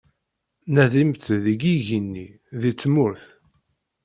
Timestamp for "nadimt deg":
0.73-1.59